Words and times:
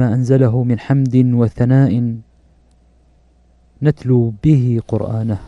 ما 0.00 0.16
أنزله 0.16 0.54
من 0.64 0.80
حمد 0.80 1.16
وثناء 1.34 1.92
نتلو 3.82 4.32
به 4.44 4.80
قرآنه. 4.88 5.38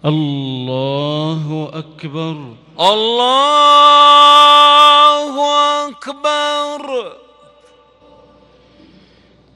الله 0.05 1.69
أكبر. 1.73 2.53
الله 2.79 3.89
أكبر. 5.89 7.18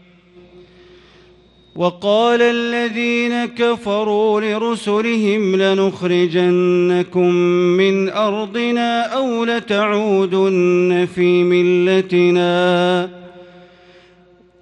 وقال 1.76 2.42
الذين 2.42 3.44
كفروا 3.44 4.40
لرسلهم 4.40 5.56
لنخرجنكم 5.56 7.34
من 7.80 8.08
أرضنا 8.08 9.02
أو 9.02 9.44
لتعودن 9.44 11.08
في 11.14 11.44
ملتنا. 11.44 13.21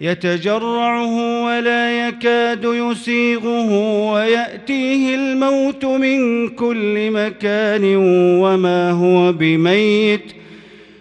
يتجرعه 0.00 1.44
ولا 1.44 2.08
يكاد 2.08 2.64
يسيغه 2.64 3.72
ويأتيه 4.12 5.14
الموت 5.14 5.84
من 5.84 6.48
كل 6.48 7.10
مكان 7.10 7.96
وما 8.42 8.90
هو 8.90 9.32
بميت 9.32 10.32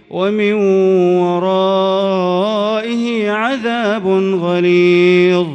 ومن 0.09 0.54
ورائه 1.24 3.31
عذاب 3.31 4.08
غليظ. 4.42 5.48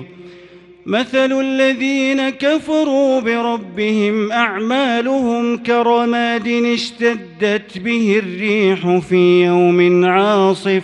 مثل 0.87 1.41
الذين 1.41 2.29
كفروا 2.29 3.21
بربهم 3.21 4.33
أعمالهم 4.33 5.57
كرماد 5.57 6.49
اشتدت 6.49 7.79
به 7.79 8.23
الريح 8.25 8.99
في 8.99 9.45
يوم 9.45 10.05
عاصف 10.05 10.83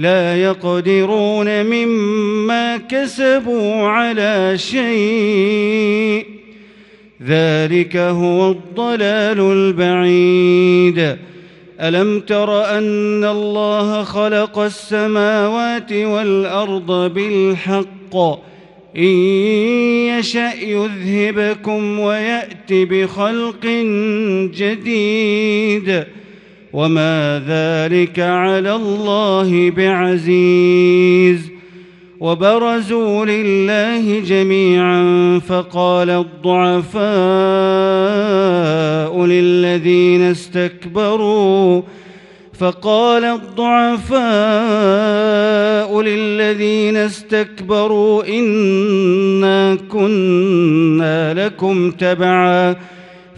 لا 0.00 0.36
يقدرون 0.36 1.66
مما 1.66 2.76
كسبوا 2.76 3.88
على 3.88 4.58
شيء. 4.58 6.26
ذلك 7.26 7.96
هو 7.96 8.50
الضلال 8.50 9.40
البعيد. 9.40 11.16
ألم 11.80 12.20
تر 12.20 12.78
أن 12.78 13.24
الله 13.24 14.02
خلق 14.02 14.58
السماوات 14.58 15.92
والأرض 15.92 17.14
بالحق؟ 17.14 18.16
إن 18.96 19.12
يشأ 20.18 20.52
يذهبكم 20.62 22.00
ويأت 22.00 22.72
بخلق 22.72 23.66
جديد. 24.54 26.04
وما 26.72 27.42
ذلك 27.48 28.20
على 28.20 28.74
الله 28.74 29.70
بعزيز 29.70 31.50
وبرزوا 32.20 33.24
لله 33.24 34.20
جميعا 34.20 35.38
فقال 35.48 36.10
الضعفاء 36.10 37.00
للذين 39.26 40.22
استكبروا 40.22 41.82
فقال 42.58 43.24
الضعفاء 43.24 44.20
للذين 46.02 46.96
استكبروا 46.96 48.24
إنا 48.28 49.78
كنا 49.90 51.46
لكم 51.46 51.90
تبعاً 51.90 52.76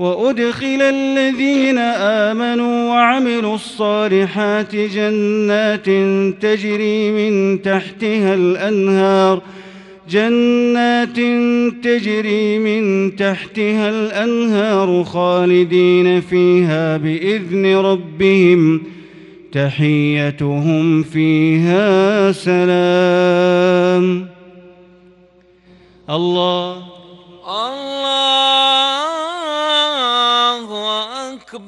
وأدخل 0.00 0.82
الذين 0.82 1.78
آمنوا 2.28 2.88
وعملوا 2.88 3.54
الصالحات 3.54 4.76
جنات 4.76 5.86
تجري 6.42 7.10
من 7.10 7.62
تحتها 7.62 8.34
الأنهار 8.34 9.42
جنات 10.10 11.16
تجري 11.84 12.58
من 12.58 13.16
تحتها 13.16 13.88
الأنهار 13.88 15.04
خالدين 15.04 16.20
فيها 16.20 16.96
بإذن 16.96 17.76
ربهم 17.76 18.82
تحيتهم 19.52 21.02
فيها 21.02 22.32
سلام. 22.32 24.26
الله. 26.10 26.76
الله. 27.48 27.89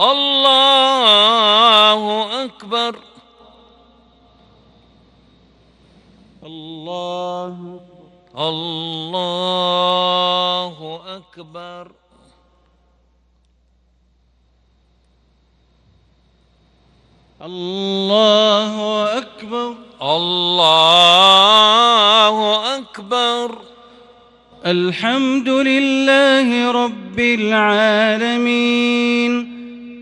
الله 0.00 2.00
أكبر. 2.44 2.96
الله 6.46 7.80
الله 8.38 11.00
أكبر. 11.16 11.92
الله 17.42 19.04
أكبر. 19.18 19.74
الله 20.02 20.76
أكبر. 22.78 23.58
الحمد 24.66 25.48
لله 25.48 26.70
رب 26.70 27.20
العالمين. 27.20 28.20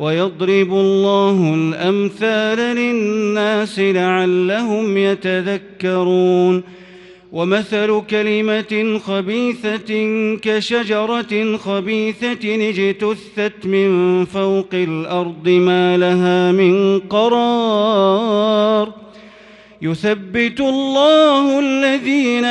ويضرب 0.00 0.72
الله 0.72 1.54
الأمثال 1.54 2.58
للناس 2.58 3.78
لعلهم 3.78 4.96
يتذكرون. 4.96 6.62
ومثل 7.32 8.02
كلمة 8.10 8.98
خبيثة 8.98 9.90
كشجرة 10.42 11.56
خبيثة 11.56 12.68
اجتثت 12.68 13.66
من 13.66 14.24
فوق 14.24 14.68
الأرض 14.74 15.48
ما 15.48 15.96
لها 15.96 16.52
من 16.52 16.98
قرار. 16.98 18.92
يثبت 19.82 20.60
الله 20.60 21.60
الذين 21.60 22.44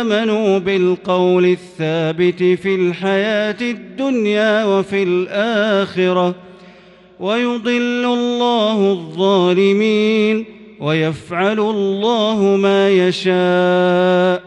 آمنوا 0.00 0.58
بالقول 0.58 1.44
الثابت 1.44 2.42
في 2.42 2.74
الحياة 2.74 3.56
الدنيا 3.60 4.64
وفي 4.64 5.02
الآخرة. 5.02 6.45
ويضل 7.20 8.04
الله 8.04 8.92
الظالمين 8.92 10.44
ويفعل 10.80 11.60
الله 11.60 12.36
ما 12.42 12.90
يشاء. 12.90 14.42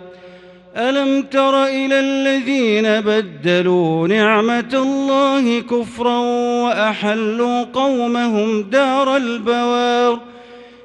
ألم 0.78 1.22
تر 1.22 1.66
إلى 1.66 2.00
الذين 2.00 3.02
بدلوا 3.02 4.08
نعمة 4.08 4.70
الله 4.74 5.60
كفرا 5.60 6.18
وأحلوا 6.64 7.64
قومهم 7.64 8.62
دار 8.62 9.18
البوار؟ 9.18 10.20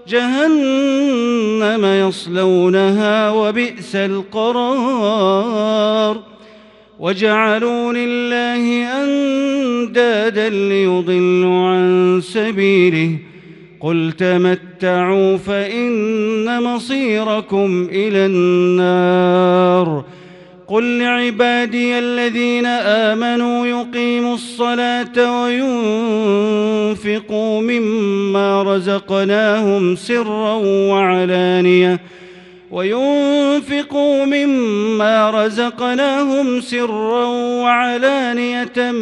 جهنم 0.08 1.84
يصلونها 1.84 3.30
وبئس 3.30 3.96
القرار. 3.96 5.54
وجعلوا 6.98 7.92
لله 7.92 8.92
أندادا 9.02 10.48
ليضلوا 10.48 11.68
عن 11.68 12.20
سبيله. 12.22 13.16
قل 13.80 14.12
تمتعوا 14.18 15.36
فإن 15.36 16.62
مصيركم 16.62 17.88
إلى 17.92 18.26
النار. 18.26 20.04
قل 20.68 20.98
لعبادي 20.98 21.98
الذين 21.98 22.66
آمنوا 22.66 23.66
يقيموا 23.66 24.34
الصلاة 24.34 25.42
وينفقوا 25.42 26.82
مما 27.62 28.62
رزقناهم 28.62 29.96
سرا 29.96 30.54
وعلانية. 30.64 32.00
وينفقوا 32.74 34.24
مما 34.24 35.30
رزقناهم 35.30 36.60
سرا 36.60 37.24
وعلانية 37.62 38.92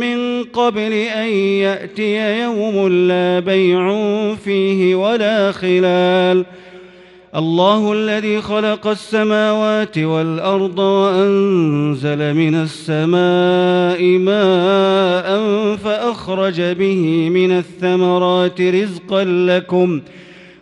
من 0.00 0.44
قبل 0.44 0.92
أن 0.92 1.28
يأتي 1.32 2.40
يوم 2.42 2.88
لا 2.88 3.40
بيع 3.40 3.94
فيه 4.34 4.94
ولا 4.94 5.52
خلال. 5.52 6.44
الله 7.36 7.92
الذي 7.92 8.40
خلق 8.40 8.86
السماوات 8.86 9.98
والأرض 9.98 10.78
وأنزل 10.78 12.34
من 12.34 12.54
السماء 12.54 14.02
ماء 14.18 15.26
فأخرج 15.76 16.60
به 16.60 17.28
من 17.28 17.58
الثمرات 17.58 18.60
رزقا 18.60 19.24
لكم 19.24 20.00
ۖ 20.00 20.24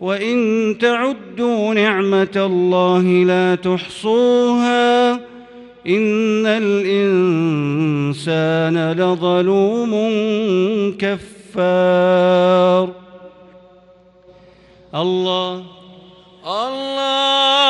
وإن 0.00 0.76
تعدوا 0.80 1.74
نعمة 1.74 2.36
الله 2.36 3.02
لا 3.02 3.54
تحصوها 3.54 5.12
إن 5.86 6.46
الإنسان 6.46 6.92
لظلوم 8.92 9.92
كفار. 10.98 12.88
الله. 14.94 15.62
الله. 16.46 17.69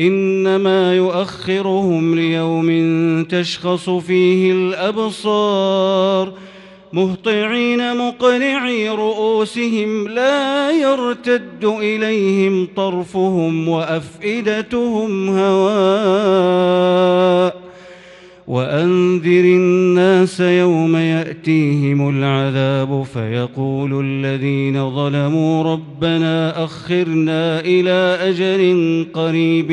إنما 0.00 0.96
يؤخرهم 0.96 2.14
ليوم 2.14 2.70
تشخص 3.24 3.90
فيه 3.90 4.52
الأبصار 4.52 6.32
مهطعين 6.92 7.96
مقنعي 7.96 8.88
رؤوسهم 8.88 10.08
لا 10.08 10.70
يرتد 10.70 11.64
إليهم 11.64 12.68
طرفهم 12.76 13.68
وأفئدتهم 13.68 15.28
هواء 15.38 16.80
وأنذر 18.50 19.44
الناس 19.44 20.40
يوم 20.40 20.96
يأتيهم 20.96 22.08
العذاب 22.08 23.02
فيقول 23.14 24.04
الذين 24.04 24.90
ظلموا 24.90 25.62
ربنا 25.72 26.64
أخرنا 26.64 27.60
إلى 27.60 28.18
أجل 28.20 28.62
قريب 29.14 29.72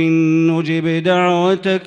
نجب 0.50 1.04
دعوتك 1.04 1.82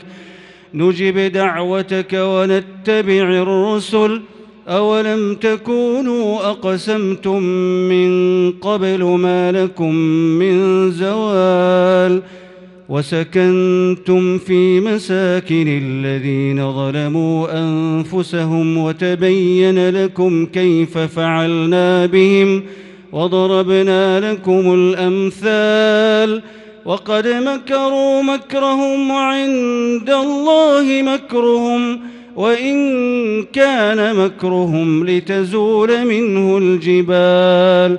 نجب 0.75 1.19
دعوتك 1.19 2.13
ونتبع 2.13 3.43
الرسل. 3.43 4.21
أولم 4.69 5.35
تكونوا 5.35 6.51
أقسمتم 6.51 7.43
من 7.93 8.11
قبل 8.53 9.05
ما 9.05 9.53
لكم 9.53 9.95
من 10.41 10.91
زوال؟ 10.91 12.23
وسكنتم 12.91 14.39
في 14.39 14.81
مساكن 14.81 15.81
الذين 15.83 16.73
ظلموا 16.73 17.49
أنفسهم 17.63 18.79
وتبين 18.79 19.91
لكم 19.91 20.47
كيف 20.47 20.99
فعلنا 20.99 22.07
بهم 22.07 22.63
وضربنا 23.13 24.33
لكم 24.33 24.75
الأمثال 24.75 26.43
وقد 26.85 27.27
مكروا 27.29 28.23
مكرهم 28.23 29.11
وعند 29.11 30.11
الله 30.11 31.03
مكرهم 31.03 32.01
وإن 32.37 32.77
كان 33.43 34.17
مكرهم 34.17 35.07
لتزول 35.07 36.07
منه 36.07 36.59
الجبال 36.59 37.99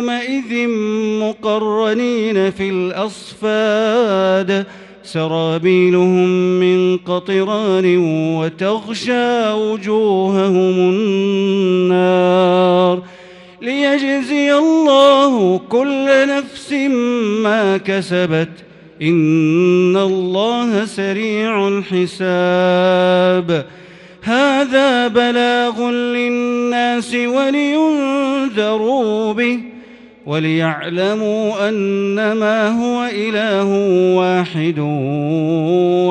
يومئذ 0.00 0.68
مقرنين 1.20 2.50
في 2.50 2.70
الأصفاد 2.70 4.66
سرابيلهم 5.02 6.28
من 6.60 6.96
قطران 6.96 7.98
وتغشى 8.36 9.52
وجوههم 9.52 10.74
النار. 11.90 13.02
ليجزي 13.62 14.54
الله 14.54 15.58
كل 15.68 16.28
نفس 16.28 16.72
ما 17.42 17.76
كسبت 17.76 18.48
إن 19.02 19.96
الله 19.96 20.84
سريع 20.84 21.68
الحساب. 21.68 23.66
هذا 24.22 25.08
بلاغ 25.08 25.90
للناس 25.90 27.14
ولينذروا 27.14 27.92
به 29.32 29.69
وليعلموا 30.30 31.68
أنما 31.68 32.68
هو 32.68 33.04
إله 33.12 33.68
واحد 34.16 34.78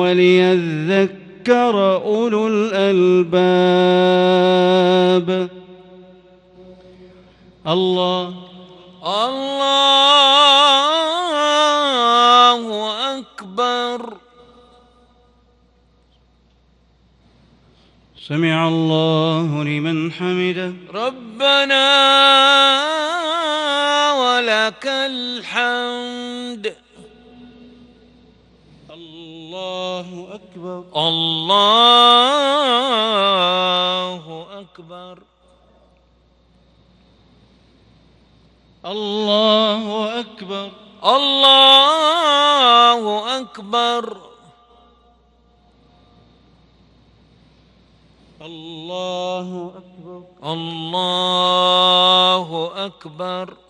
وليذكر 0.00 1.74
أولو 1.94 2.48
الألباب. 2.48 3.08
الله. 7.66 8.34
الله 9.04 9.60
أكبر. 13.18 14.14
سمع 18.28 18.68
الله 18.68 19.64
لمن 19.64 20.12
حمده. 20.12 20.72
ربنا 20.94 22.79
الحمد. 25.10 26.76
الله 28.90 30.28
أكبر. 30.32 30.84
الله 30.96 31.76
أكبر. 34.60 35.22
الله 38.86 40.20
أكبر. 40.20 40.70
الله 41.04 43.02
أكبر. 43.40 44.16
الله 48.42 49.72
أكبر. 49.76 50.22
الله 50.44 52.72
أكبر. 52.86 53.69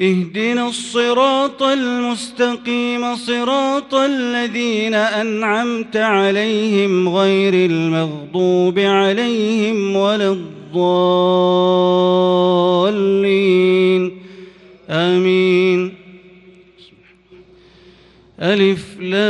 اهدنا 0.00 0.68
الصراط 0.68 1.62
المستقيم 1.62 3.16
صراط 3.16 3.94
الذين 3.94 4.94
أنعمت 4.94 5.96
عليهم 5.96 7.08
غير 7.08 7.70
المغضوب 7.70 8.78
عليهم 8.78 9.96
ولا 9.96 10.32
الضالين. 10.32 11.22
آمين. 14.90 15.94
ألف 18.40 19.00
لام 19.00 19.28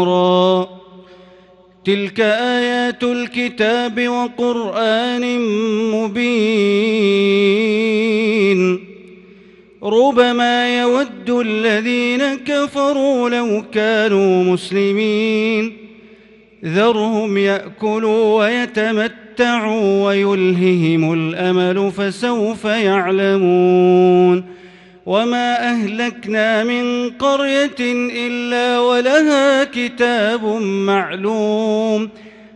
را. 0.00 0.68
تلك 1.84 2.20
آيات 2.82 3.02
الكتاب 3.04 4.08
وقرآن 4.08 5.40
مبين 5.90 7.02
ربما 9.82 10.80
يود 10.80 11.30
الذين 11.30 12.34
كفروا 12.34 13.28
لو 13.30 13.62
كانوا 13.72 14.44
مسلمين 14.44 15.72
ذرهم 16.64 17.38
يأكلوا 17.38 18.38
ويتمتعوا 18.38 20.04
ويلههم 20.06 21.12
الأمل 21.12 21.92
فسوف 21.92 22.64
يعلمون 22.64 24.44
وما 25.06 25.70
أهلكنا 25.70 26.64
من 26.64 27.10
قرية 27.10 27.80
إلا 28.26 28.78
ولها 28.80 29.64
كتاب 29.64 30.44
معلوم 30.62 32.08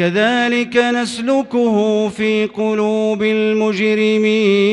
كذلك 0.00 0.76
نسلكه 0.76 2.08
في 2.08 2.46
قلوب 2.46 3.22
المجرمين. 3.22 4.70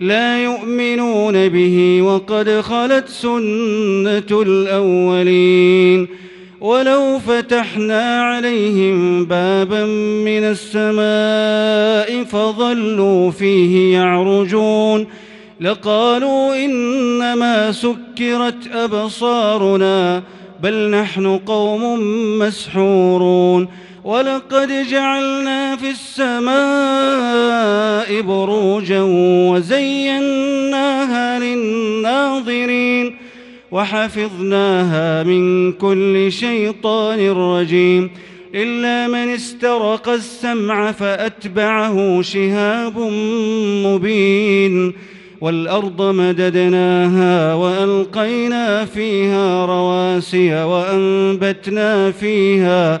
لا 0.00 0.44
يؤمنون 0.44 1.48
به 1.48 2.02
وقد 2.02 2.60
خلت 2.60 3.08
سنة 3.08 4.42
الأولين. 4.42 6.08
ولو 6.60 7.18
فتحنا 7.18 8.22
عليهم 8.22 9.24
بابا 9.24 9.84
من 10.24 10.54
السماء 10.54 12.24
فظلوا 12.24 13.30
فيه 13.30 13.94
يعرجون. 13.94 15.06
لقالوا 15.60 16.64
إنما 16.64 17.72
سكرت 17.72 18.74
أبصارنا 18.74 20.22
بل 20.62 20.90
نحن 20.90 21.38
قوم 21.38 22.00
مسحورون. 22.38 23.68
ولقد 24.04 24.86
جعلنا 24.90 25.76
في 25.76 25.90
السماء 25.90 26.54
بروجا 28.20 29.00
وزيناها 29.50 31.38
للناظرين 31.38 33.16
وحفظناها 33.70 35.22
من 35.22 35.72
كل 35.72 36.32
شيطان 36.32 37.30
رجيم 37.30 38.10
إلا 38.54 39.08
من 39.08 39.28
استرق 39.34 40.08
السمع 40.08 40.92
فأتبعه 40.92 42.22
شهاب 42.22 42.98
مبين 43.86 44.92
والأرض 45.40 46.02
مددناها 46.02 47.54
وألقينا 47.54 48.84
فيها 48.84 49.66
رواسي 49.66 50.64
وأنبتنا 50.64 52.10
فيها 52.10 53.00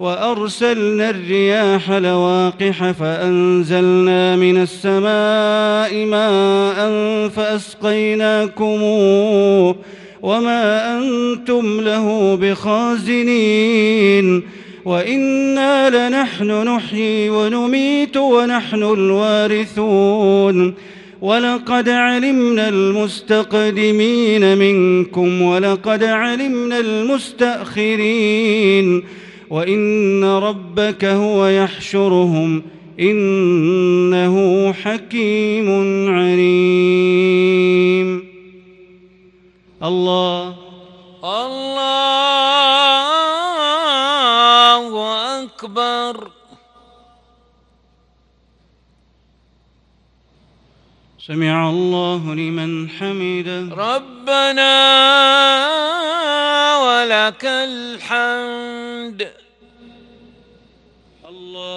وأرسلنا 0.00 1.10
الرياح 1.10 1.90
لواقح 1.90 2.90
فأنزلنا 2.90 4.36
من 4.36 4.62
السماء 4.62 6.04
ماء 6.04 6.88
فأسقيناكموه 7.28 8.56
وما 10.22 10.98
أنتم 10.98 11.80
له 11.80 12.36
بخازنين 12.36 14.42
وإنا 14.84 16.08
لنحن 16.08 16.50
نحيي 16.50 17.30
ونميت 17.30 18.16
ونحن 18.16 18.82
الوارثون 18.82 20.74
ولقد 21.22 21.88
علمنا 21.88 22.68
المستقدمين 22.68 24.58
منكم 24.58 25.42
ولقد 25.42 26.04
علمنا 26.04 26.80
المستأخرين 26.80 28.24
وإن 29.54 30.24
ربك 30.24 31.04
هو 31.04 31.46
يحشرهم 31.46 32.62
إنه 33.00 34.72
حكيم 34.72 35.68
عليم. 36.14 37.28
الله. 39.82 40.56
الله 41.24 41.64
أكبر. 45.42 46.30
سمع 51.26 51.70
الله 51.70 52.34
لمن 52.34 52.88
حمده. 52.88 53.68
ربنا 53.76 54.74
ولك 56.82 57.44
الحمد. 57.44 59.33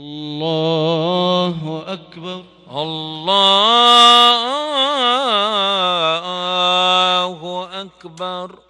الله 0.00 1.84
أكبر. 1.86 2.42
الله 2.72 3.28
أكبر. 7.80 8.69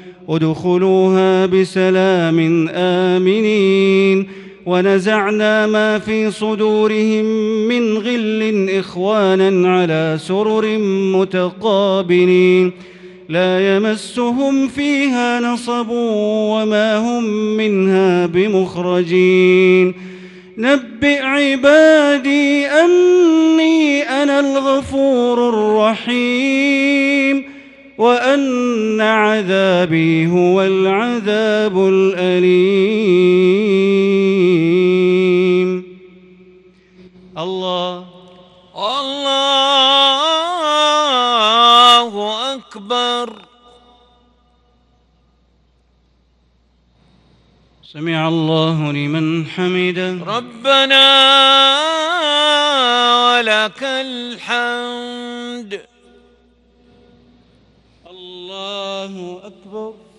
ادخلوها 0.31 1.45
بسلام 1.45 2.67
آمنين 2.75 4.27
ونزعنا 4.65 5.67
ما 5.67 5.99
في 5.99 6.31
صدورهم 6.31 7.25
من 7.67 7.97
غل 7.97 8.69
إخوانا 8.69 9.77
على 9.77 10.17
سرر 10.21 10.77
متقابلين 11.17 12.71
لا 13.29 13.75
يمسهم 13.75 14.67
فيها 14.67 15.39
نصب 15.39 15.87
وما 15.89 16.97
هم 16.97 17.23
منها 17.57 18.25
بمخرجين 18.25 19.93
نبئ 20.57 21.21
عبادي 21.21 22.65
أني 22.65 24.03
أنا 24.03 24.39
الغفور 24.39 25.49
الرحيم 25.49 27.50
وأن 28.01 29.01
عذابي 29.01 30.27
هو 30.27 30.61
العذاب 30.61 31.87
الأليم. 31.87 32.61
الله. 37.37 38.05
الله 38.75 39.53
أكبر. 42.53 43.33
سمع 47.93 48.27
الله 48.27 48.91
لمن 48.91 49.45
حمده. 49.45 50.17
ربنا 50.37 51.07
ولك 53.25 53.83
الحمد. 53.83 55.40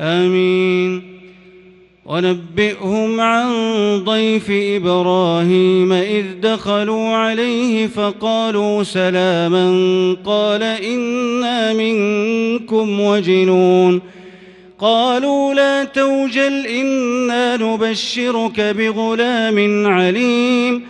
آمين. 0.00 1.10
ونبئهم 2.06 3.20
عن 3.20 3.50
ضيف 4.04 4.50
إبراهيم 4.50 5.92
إذ 5.92 6.24
دخلوا 6.42 7.08
عليه 7.08 7.86
فقالوا 7.86 8.82
سلاما 8.82 9.70
قال 10.26 10.62
إنا 10.62 11.72
منكم 11.72 13.00
وجنون. 13.00 14.00
قالوا 14.78 15.54
لا 15.54 15.84
توجل 15.84 16.66
إنا 16.66 17.56
نبشرك 17.56 18.60
بغلام 18.60 19.86
عليم. 19.86 20.89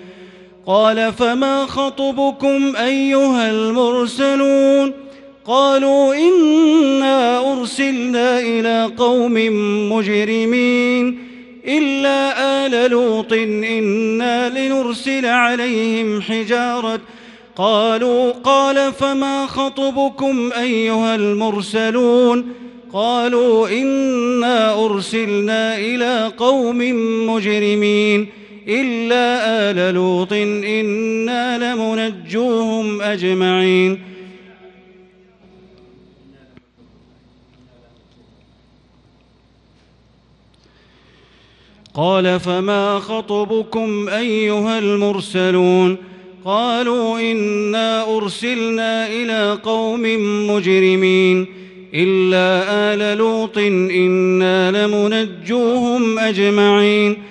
قال 0.65 1.13
فما 1.13 1.65
خطبكم 1.65 2.75
أيها 2.75 3.51
المرسلون 3.51 4.93
قالوا 5.45 6.15
إنا 6.15 7.51
أرسلنا 7.53 8.39
إلى 8.39 8.91
قوم 8.97 9.33
مجرمين 9.91 11.19
إلا 11.67 12.33
آل 12.65 12.91
لوط 12.91 13.33
إنا 13.33 14.49
لنرسل 14.49 15.25
عليهم 15.25 16.21
حجارة 16.21 17.01
قالوا 17.55 18.31
قال 18.31 18.93
فما 18.93 19.45
خطبكم 19.45 20.51
أيها 20.59 21.15
المرسلون 21.15 22.53
قالوا 22.93 23.69
إنا 23.69 24.85
أرسلنا 24.85 25.77
إلى 25.77 26.31
قوم 26.37 26.77
مجرمين 27.27 28.40
إلا 28.67 29.71
آل 29.71 29.93
لوط 29.93 30.33
إنا 30.33 31.73
لمنجوهم 31.73 33.01
أجمعين. 33.01 33.99
قال 41.93 42.39
فما 42.39 42.99
خطبكم 42.99 44.09
أيها 44.09 44.79
المرسلون؟ 44.79 45.97
قالوا 46.45 47.19
إنا 47.31 48.17
أرسلنا 48.17 49.07
إلى 49.07 49.59
قوم 49.63 50.01
مجرمين. 50.47 51.45
إلا 51.93 52.63
آل 52.93 53.17
لوط 53.17 53.57
إنا 53.57 54.71
لمنجوهم 54.71 56.19
أجمعين. 56.19 57.30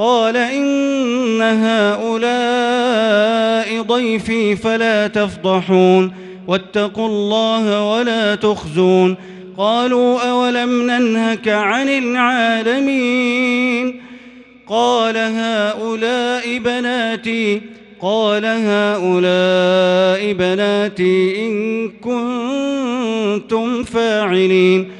قال 0.00 0.36
إن 0.36 1.42
هؤلاء 1.42 2.12
ضيفي 3.82 4.56
فلا 4.56 5.06
تفضحون 5.06 6.12
واتقوا 6.46 7.06
الله 7.06 7.92
ولا 7.92 8.34
تخزون 8.34 9.16
قالوا 9.58 10.30
أولم 10.30 10.90
ننهك 10.90 11.48
عن 11.48 11.88
العالمين 11.88 13.20
قال 14.68 15.16
هؤلاء 15.16 16.58
بناتي 16.58 17.60
قال 18.00 18.44
هؤلاء 18.46 20.32
بناتي 20.32 21.46
إن 21.46 21.88
كنتم 21.90 23.84
فاعلين 23.84 24.99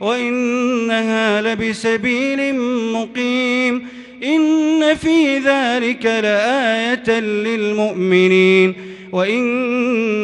وإنها 0.00 1.42
لبسبيل 1.42 2.54
مقيم 2.92 3.86
إن 4.24 4.94
في 4.94 5.38
ذلك 5.38 6.04
لآية 6.06 7.20
للمؤمنين 7.20 8.74
وإن 9.12 9.44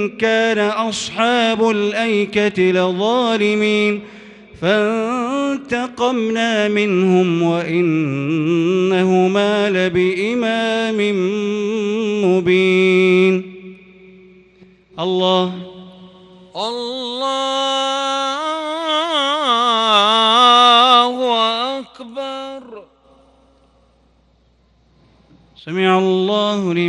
كان 0.08 0.58
أصحاب 0.58 1.70
الأيكة 1.70 2.62
لظالمين 2.62 4.00
فانتقمنا 5.60 6.68
منهم 6.68 7.42
وإنهما 7.42 8.90
لبإمام 9.70 10.96
مبين 12.24 12.79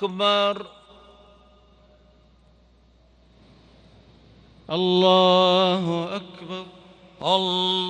أكبر 0.00 0.66
الله 4.70 6.16
أكبر. 6.16 6.64
الله 7.22 7.89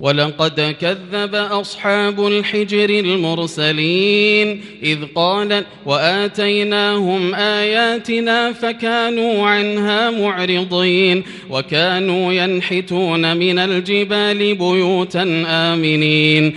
ولقد 0.00 0.76
كذب 0.80 1.34
أصحاب 1.34 2.26
الحجر 2.26 2.90
المرسلين 2.90 4.60
إذ 4.82 4.98
قال 5.14 5.64
وآتيناهم 5.86 7.34
آياتنا 7.34 8.52
فكانوا 8.52 9.46
عنها 9.46 10.10
معرضين 10.10 11.22
وكانوا 11.50 12.32
ينحتون 12.32 13.36
من 13.36 13.58
الجبال 13.58 14.54
بيوتا 14.54 15.44
آمنين 15.46 16.56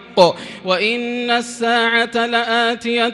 الحق 0.17 0.35
وإن 0.65 1.31
الساعة 1.31 2.25
لآتية 2.25 3.13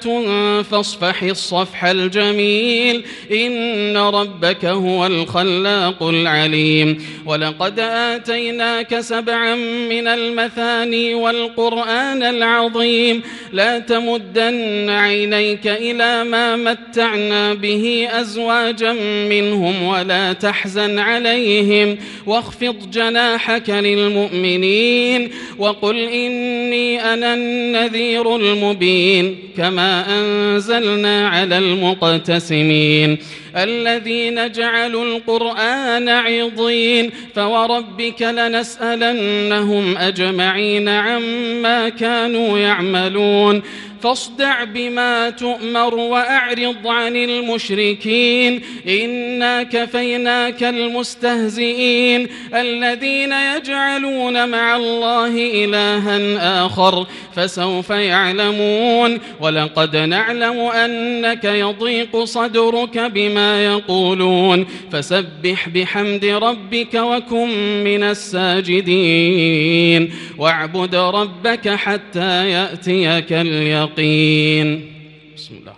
فاصفح 0.61 1.23
الصفح 1.23 1.85
الجميل 1.85 3.05
إن 3.31 3.97
ربك 3.97 4.65
هو 4.65 5.05
الخلاق 5.05 6.03
العليم 6.03 7.05
ولقد 7.25 7.79
آتيناك 7.79 8.99
سبعا 8.99 9.55
من 9.89 10.07
المثاني 10.07 11.13
والقرآن 11.13 12.23
العظيم 12.23 13.21
لا 13.53 13.79
تمدن 13.79 14.89
عينيك 14.89 15.67
إلى 15.67 16.23
ما 16.23 16.55
متعنا 16.55 17.53
به 17.53 18.07
أزواجا 18.11 18.93
منهم 19.29 19.83
ولا 19.83 20.33
تحزن 20.33 20.99
عليهم 20.99 21.97
واخفض 22.25 22.91
جناحك 22.91 23.69
للمؤمنين 23.69 25.31
وقل 25.57 25.97
إني 25.97 26.86
أنا 26.95 27.33
النذير 27.33 28.35
المبين 28.35 29.35
كما 29.57 30.05
أنزلنا 30.19 31.27
على 31.29 31.57
المقتسمين. 31.57 33.17
الذين 33.57 34.51
جعلوا 34.51 35.05
القرآن 35.05 36.09
عضين 36.09 37.11
فوربك 37.35 38.21
لنسألنهم 38.21 39.97
أجمعين 39.97 40.89
عما 40.89 41.89
كانوا 41.89 42.57
يعملون 42.57 43.61
فاصدع 44.01 44.63
بما 44.63 45.29
تؤمر 45.29 45.95
وأعرض 45.95 46.87
عن 46.87 47.15
المشركين 47.15 48.61
إنا 48.87 49.63
كفيناك 49.63 50.63
المستهزئين 50.63 52.27
الذين 52.53 53.31
يجعلون 53.31 54.49
مع 54.49 54.75
الله 54.75 55.63
إلها 55.65 56.65
آخر 56.65 57.07
فسوف 57.35 57.89
يعلمون 57.89 59.19
ولقد 59.41 59.95
نعلم 59.95 60.59
أنك 60.59 61.43
يضيق 61.43 62.23
صدرك 62.23 62.97
بما 62.97 63.46
يقولون 63.55 64.65
فسبح 64.91 65.69
بحمد 65.69 66.25
ربك 66.25 66.93
وكن 66.93 67.49
من 67.83 68.03
الساجدين 68.03 70.01
واعبد 70.37 70.95
ربك 70.95 71.69
حتى 71.69 72.49
يأتيك 72.49 73.33
اليقين. 73.33 74.93
بسم 75.35 75.55
الله. 75.55 75.76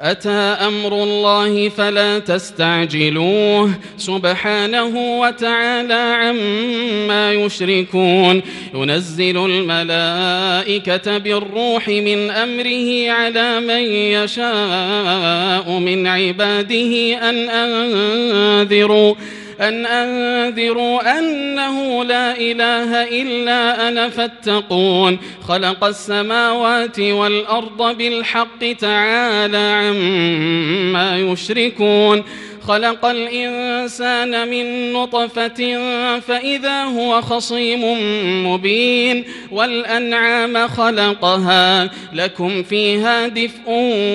أتى 0.00 0.30
أمر 0.30 1.02
الله 1.02 1.68
فلا 1.68 2.18
تستعجلوه 2.18 3.70
سبحانه 3.96 5.18
وتعالى 5.20 5.94
عما 5.94 7.32
يشركون 7.32 8.42
ينزل 8.74 9.36
الملائكة 9.46 11.18
بالروح 11.18 11.88
من 11.88 12.30
أمره 12.30 13.10
على 13.10 13.60
من 13.60 13.82
يشاء 13.92 15.78
من 15.78 16.06
عباده 16.06 17.18
أن 17.30 17.50
أنذروا 17.50 19.14
أن 19.60 19.86
أنذروا 19.86 21.18
أنه 21.18 22.04
لا 22.04 22.36
إله 22.36 23.22
إلا 23.22 23.88
أنا 23.88 24.08
فاتقون. 24.08 25.18
خلق 25.48 25.84
السماوات 25.84 27.00
والأرض 27.00 27.96
بالحق 27.96 28.72
تعالى 28.72 29.56
عما 29.56 31.18
يشركون. 31.18 32.24
خلق 32.68 33.04
الإنسان 33.04 34.48
من 34.48 34.92
نطفة 34.92 35.78
فإذا 36.20 36.84
هو 36.84 37.20
خصيم 37.20 37.82
مبين 38.46 39.24
والأنعام 39.50 40.68
خلقها 40.68 41.90
لكم 42.12 42.62
فيها 42.62 43.28
دفء 43.28 43.62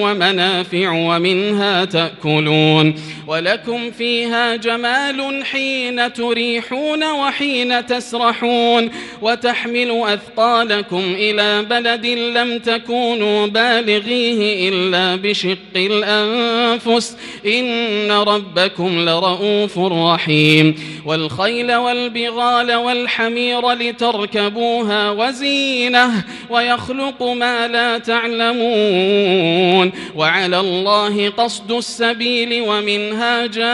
ومنافع 0.04 0.92
ومنها 0.92 1.86
تأكلون 1.86 2.96
ولكم 3.28 3.92
فيها 3.92 4.56
جمال 4.56 5.46
حين 5.46 6.14
تريحون 6.14 7.04
وحين 7.04 7.86
تسرحون 7.86 8.92
وتحمل 9.22 10.02
أثقالكم 10.06 11.04
إلى 11.18 11.64
بلد 11.70 12.06
لم 12.06 12.60
تكونوا 12.60 13.48
بالغيه 13.48 14.70
إلا 14.70 15.16
بشق 15.16 15.58
الأنفس 15.76 17.18
إن 17.46 18.12
ربكم 18.44 19.00
لرؤوف 19.00 19.80
رحيم. 19.80 20.76
والخيل 21.06 21.76
والبغال 21.76 22.76
والحمير 22.76 23.72
لتركبوها 23.72 25.12
وزينة 25.12 26.12
ويخلق 26.50 27.24
ما 27.24 27.68
لا 27.68 27.98
تعلمون. 27.98 29.92
وعلى 30.16 30.60
الله 30.60 31.30
قصد 31.30 31.72
السبيل 31.72 32.62
ومنها 32.62 33.46
جائر. 33.46 33.68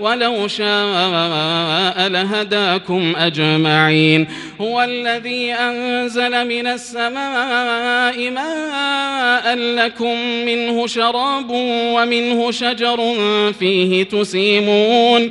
ولو 0.00 0.48
شاء 0.48 2.08
لهداكم 2.08 3.12
أجمعين. 3.16 4.28
هو 4.60 4.82
الذي 4.82 5.52
أنزل 5.52 6.48
من 6.48 6.66
السماء 6.66 8.30
ماء 8.30 9.54
لكم 9.54 10.18
منه 10.46 10.86
شراب 10.86 11.50
ومنه 12.22 12.50
شجر 12.50 12.98
فيه 13.58 14.02
تسيمون 14.02 15.30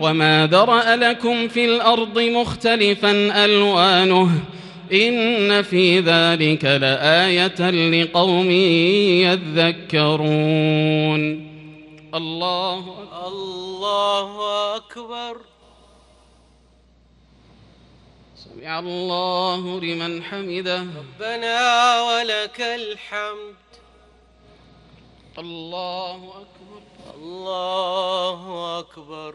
وما 0.00 0.46
ذرأ 0.46 0.96
لكم 0.96 1.48
في 1.48 1.64
الأرض 1.64 2.18
مختلفا 2.18 3.44
ألوانه 3.44 4.30
إن 4.92 5.62
في 5.62 6.00
ذلك 6.00 6.64
لآية 6.64 7.70
لقوم 7.70 8.50
يذكرون 10.00 11.52
الله 12.14 12.94
الله 13.26 14.76
أكبر 14.76 15.36
سمع 18.36 18.78
الله 18.78 19.80
لمن 19.80 20.22
حمده 20.22 20.78
ربنا 20.80 22.02
ولك 22.02 22.60
الحمد 22.60 23.54
الله 25.38 26.16
أكبر 26.16 26.82
الله 27.14 28.78
أكبر 28.78 29.34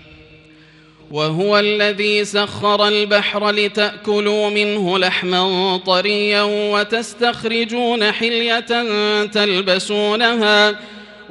وهو 1.11 1.59
الذي 1.59 2.25
سخر 2.25 2.87
البحر 2.87 3.49
لتأكلوا 3.49 4.49
منه 4.49 4.97
لحما 4.97 5.77
طريا 5.77 6.41
وتستخرجون 6.43 8.11
حلية 8.11 8.65
تلبسونها 9.25 10.79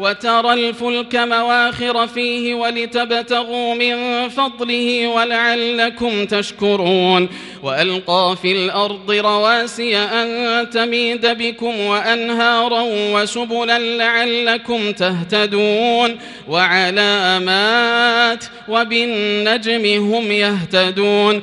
وترى 0.01 0.53
الفلك 0.53 1.17
مواخر 1.17 2.07
فيه 2.07 2.55
ولتبتغوا 2.55 3.75
من 3.75 4.29
فضله 4.29 5.09
ولعلكم 5.09 6.25
تشكرون 6.25 7.29
وألقى 7.63 8.37
في 8.43 8.53
الأرض 8.53 9.11
رواسي 9.11 9.97
أن 9.97 10.71
تميد 10.71 11.27
بكم 11.27 11.81
وأنهارا 11.81 12.83
وسبلا 12.89 13.79
لعلكم 13.79 14.93
تهتدون 14.93 16.19
وعلامات 16.49 18.45
وبالنجم 18.69 19.87
هم 20.15 20.33
يهتدون 20.33 21.43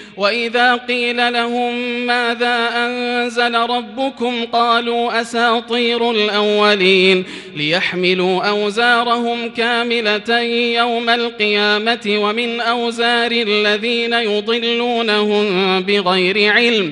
وإذا 0.17 0.75
قيل 0.75 1.33
لهم 1.33 1.75
ماذا 2.05 2.69
أنزل 2.75 3.55
ربكم 3.55 4.45
قالوا 4.45 5.21
أساطير 5.21 6.11
الأولين 6.11 7.23
ليحملوا 7.55 8.43
أوزارهم 8.43 9.49
كاملة 9.49 10.39
يوم 10.75 11.09
القيامة 11.09 12.17
ومن 12.21 12.61
أوزار 12.61 13.31
الذين 13.31 14.13
يضلونهم 14.13 15.79
بغير 15.81 16.51
علم 16.53 16.91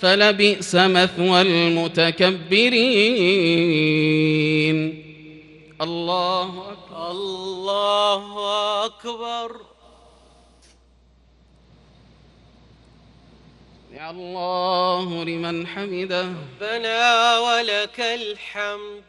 فلبئس 0.00 0.74
مثوى 0.74 1.40
المتكبرين. 1.40 2.30
الله 5.80 6.72
أكبر. 6.72 7.10
الله 7.10 8.84
أكبر. 8.84 9.60
يا 13.92 14.10
الله 14.10 15.24
لمن 15.24 15.66
حمده. 15.66 16.22
ربنا 16.22 17.38
ولك 17.38 18.00
الحمد. 18.00 19.02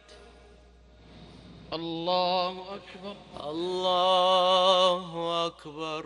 الله 1.74 2.50
أكبر. 2.50 3.16
الله 3.50 5.46
أكبر. 5.46 6.06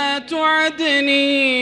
جنات 0.00 0.34
عدن 0.34 1.08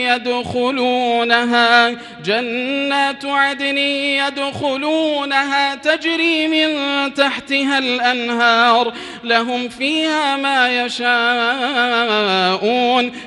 يدخلونها 0.07 1.89
جنات 2.25 3.25
عدن 3.25 3.77
يدخلونها 3.77 5.75
تجري 5.75 6.47
من 6.47 7.13
تحتها 7.13 7.77
الأنهار 7.77 8.93
لهم 9.23 9.69
فيها 9.69 10.37
ما 10.37 10.85
يشاءون 10.85 11.51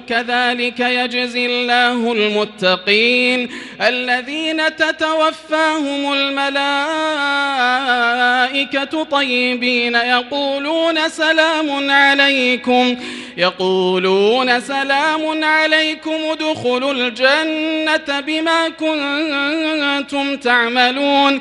كذلك 0.09 0.81
يجزي 0.81 1.47
الله 1.47 2.13
المتقين. 2.13 3.49
الذين 3.81 4.77
تتوفاهم 4.77 6.13
الملائكة 6.13 6.63
طيبين 9.03 9.95
يقولون 9.95 11.09
سلام 11.09 11.91
عليكم 11.91 12.97
يقولون 13.37 14.61
سلام 14.61 15.02
عليكم 15.45 16.13
ادخلوا 16.31 16.93
الجنة 16.93 18.21
بما 18.21 18.69
كنتم 18.69 20.37
تعملون. 20.37 21.41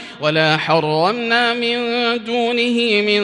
ولا 0.21 0.57
حرمنا 0.57 1.53
من 1.53 1.77
دونه 2.23 3.01
من 3.01 3.21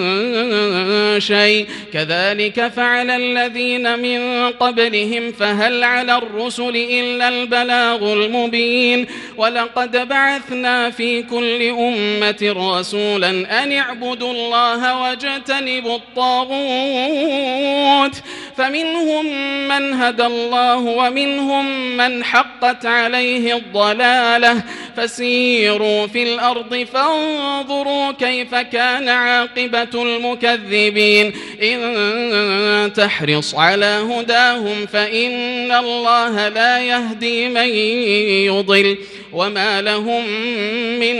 شيء. 1.20 1.68
كذلك 1.93 2.68
فعل 2.68 3.10
الذين 3.10 4.00
من 4.00 4.50
قبلهم 4.50 5.32
فهل 5.32 5.84
على 5.84 6.18
الرسل 6.18 6.76
إلا 6.76 7.30
البلاغ 7.30 8.14
المبين. 8.14 9.08
ولقد 9.38 10.08
بعثنا 10.08 10.89
في 10.89 11.22
كل 11.22 11.62
أمة 11.70 12.56
رسولا 12.58 13.30
أن 13.64 13.72
اعبدوا 13.72 14.32
الله 14.32 15.02
واجتنبوا 15.02 15.95
الطاغوت. 15.95 16.58
فمنهم 18.58 19.26
من 19.68 19.93
هدى 19.93 20.26
الله 20.26 20.78
ومنهم 20.78 21.97
من 21.97 22.24
حقت 22.24 22.86
عليه 22.86 23.55
الضلالة. 23.55 24.64
فسيروا 24.97 26.08
في 26.08 26.24
الأرض 26.24 26.88
فانظروا 26.93 28.12
كيف 28.12 28.55
كان 28.55 29.10
عاقبة 29.10 30.03
المكذبين. 30.03 31.34
إن 31.64 32.93
تحرص 32.93 33.55
على 33.55 34.03
هداهم 34.12 34.86
فإن 34.86 35.72
الله 35.72 36.47
لا 36.47 36.80
يهدي 36.80 37.49
من 37.49 37.70
يضل. 38.49 38.97
وما 39.34 39.82
لهم 39.82 40.28
من 40.99 41.18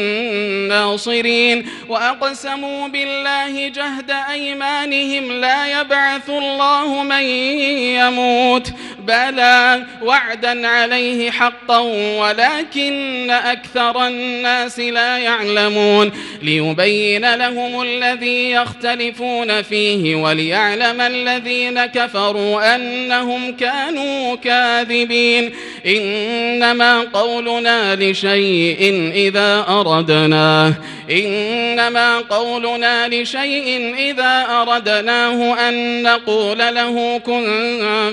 ناصرين. 0.68 1.70
وأقسموا 1.90 2.88
بالله 2.88 3.68
جهد 3.68 4.12
أيمانهم 4.32 5.32
لا 5.32 5.82
يبعث 5.82 6.30
الله 6.30 7.04
من 7.04 7.27
يموت. 7.28 8.74
بلى 9.08 9.84
وعدا 10.02 10.68
عليه 10.68 11.32
حقا 11.32 11.80
ولكن 12.20 13.30
أكثر 13.30 14.08
الناس 14.08 14.80
لا 14.80 15.18
يعلمون 15.18 16.12
ليبين 16.42 17.36
لهم 17.36 17.82
الذي 17.82 18.52
يختلفون 18.52 19.62
فيه 19.62 20.16
وليعلم 20.16 21.02
الذين 21.02 21.86
كفروا 21.86 22.76
أنهم 22.76 23.56
كانوا 23.56 24.36
كاذبين 24.36 25.54
إنما 25.86 27.02
قولنا 27.02 27.96
لشيء 27.96 29.12
إذا 29.16 29.66
أردناه 29.70 30.74
إنما 31.12 32.20
قولنا 32.20 33.08
لشيء 33.08 33.96
إذا 33.98 34.48
أردناه 34.50 35.70
أن 35.70 36.04
نقول 36.04 36.58
له 36.58 37.18
كن 37.18 37.46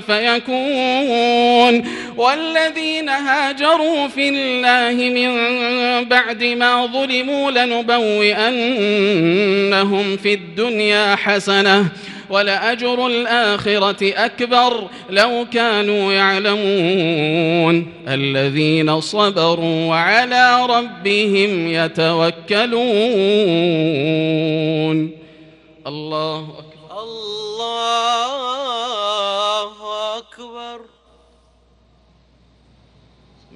فيكون 0.07 0.84
والذين 2.17 3.09
هاجروا 3.09 4.09
في 4.09 4.29
الله 4.29 5.11
من 5.11 5.35
بعد 6.09 6.45
ما 6.45 6.87
ظلموا 6.87 7.51
لنبوئنهم 7.51 8.57
في 10.17 10.35
الدنيا 10.35 11.17
حسنة 11.17 11.89
ولأجر 12.31 13.07
الآخرة 13.07 14.13
أكبر 14.25 14.89
لو 15.11 15.47
كانوا 15.53 16.13
يعلمون. 16.13 17.87
الذين 18.09 19.01
صبروا 19.01 19.87
وعلى 19.87 20.67
ربهم 20.67 21.69
يتوكلون. 21.69 22.75
الله 25.87 26.39
أكبر. 26.39 26.75
الله 27.03 28.34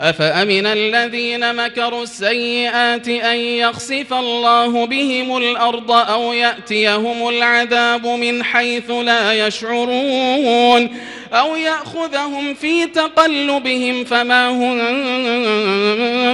أفأمن 0.00 0.66
الذين 0.66 1.54
مكروا 1.54 2.02
السيئات 2.02 3.08
أن 3.08 3.36
يخسف 3.38 4.12
الله 4.12 4.86
بهم 4.86 5.36
الأرض 5.36 5.90
أو 5.90 6.32
يأتيهم 6.32 7.28
العذاب 7.28 8.06
من 8.06 8.44
حيث 8.44 8.90
لا 8.90 9.46
يشعرون 9.46 10.88
أو 11.32 11.56
يأخذهم 11.56 12.54
في 12.54 12.86
تقلبهم 12.86 14.04
فما 14.04 14.48
هم 14.48 14.80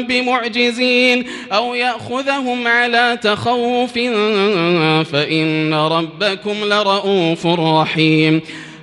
بمعجزين 0.03 1.27
أو 1.53 1.75
يأخذهم 1.75 2.67
على 2.67 3.19
تخوف 3.23 3.93
فإن 5.13 5.75
ربكم 5.75 6.65
لرؤوف 6.65 7.47
رحيم 7.47 8.43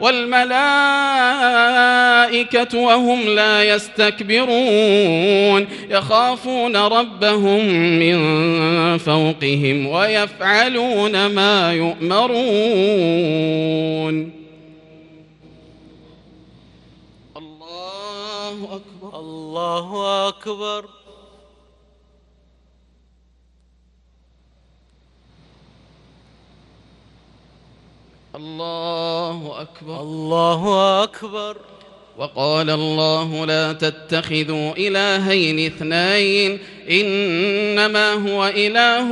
والملائكة 0.00 0.50
وهم 2.78 3.28
لا 3.28 3.64
يستكبرون 3.64 5.66
يخافون 5.90 6.76
ربهم 6.76 7.64
من 7.98 8.18
فوقهم 8.98 9.86
ويفعلون 9.86 11.26
ما 11.26 11.72
يؤمرون. 11.72 12.40
الله 17.36 18.64
أكبر. 18.64 19.18
الله 19.18 20.28
أكبر. 20.28 20.99
الله 28.40 29.60
أكبر. 29.60 30.00
الله 30.00 31.02
أكبر. 31.02 31.56
وقال 32.18 32.70
الله 32.70 33.46
لا 33.46 33.72
تتخذوا 33.72 34.72
إلهين 34.78 35.66
اثنين 35.66 36.58
إنما 36.90 38.12
هو 38.12 38.52
إله 38.56 39.08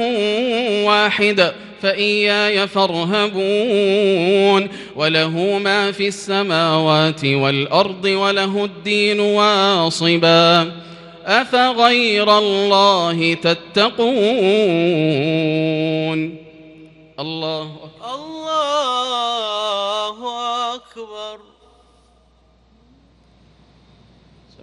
واحد 0.85 1.53
فإياي 1.83 2.68
فارهبون. 2.68 4.68
وله 4.97 5.59
ما 5.59 5.93
في 5.93 6.09
السماوات 6.09 7.24
والأرض 7.24 8.05
وله 8.05 8.64
الدين 8.64 9.20
واصبا. 9.20 10.72
أفغير 11.26 12.39
الله 12.39 13.35
تتقون؟ 13.35 14.09
الله 17.20 17.70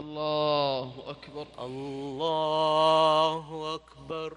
الله 0.00 0.92
أكبر. 1.06 1.46
الله 1.58 3.74
أكبر. 3.74 4.36